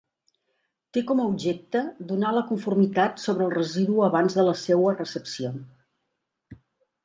[0.95, 1.81] Té com a objecte
[2.13, 5.57] donar la conformitat sobre el residu abans de la seua recepció.